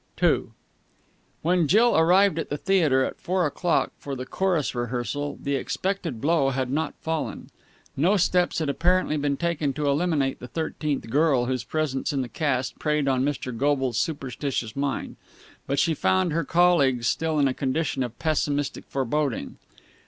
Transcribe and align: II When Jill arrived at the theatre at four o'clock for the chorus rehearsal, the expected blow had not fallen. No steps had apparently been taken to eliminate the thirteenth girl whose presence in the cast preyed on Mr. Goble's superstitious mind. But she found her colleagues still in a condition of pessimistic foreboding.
II 0.23 0.45
When 1.43 1.67
Jill 1.67 1.95
arrived 1.95 2.39
at 2.39 2.49
the 2.49 2.57
theatre 2.57 3.05
at 3.05 3.21
four 3.21 3.45
o'clock 3.45 3.91
for 3.99 4.15
the 4.15 4.25
chorus 4.25 4.73
rehearsal, 4.73 5.37
the 5.39 5.53
expected 5.53 6.19
blow 6.19 6.49
had 6.49 6.71
not 6.71 6.95
fallen. 7.01 7.51
No 7.95 8.17
steps 8.17 8.57
had 8.57 8.67
apparently 8.67 9.15
been 9.15 9.37
taken 9.37 9.73
to 9.73 9.85
eliminate 9.87 10.39
the 10.39 10.47
thirteenth 10.47 11.07
girl 11.11 11.45
whose 11.45 11.63
presence 11.63 12.11
in 12.11 12.23
the 12.23 12.29
cast 12.29 12.79
preyed 12.79 13.07
on 13.07 13.23
Mr. 13.23 13.55
Goble's 13.55 13.99
superstitious 13.99 14.75
mind. 14.75 15.17
But 15.67 15.77
she 15.77 15.93
found 15.93 16.33
her 16.33 16.45
colleagues 16.45 17.05
still 17.07 17.37
in 17.37 17.47
a 17.47 17.53
condition 17.53 18.01
of 18.01 18.17
pessimistic 18.17 18.85
foreboding. 18.87 19.57